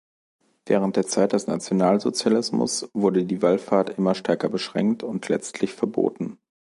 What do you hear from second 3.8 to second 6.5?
immer stärker beschränkt und letztlich verboten.